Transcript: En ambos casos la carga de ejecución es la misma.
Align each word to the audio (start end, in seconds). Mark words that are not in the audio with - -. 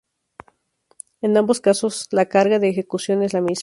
En 1.21 1.37
ambos 1.37 1.61
casos 1.61 2.07
la 2.09 2.25
carga 2.27 2.57
de 2.57 2.69
ejecución 2.69 3.21
es 3.21 3.33
la 3.33 3.41
misma. 3.41 3.59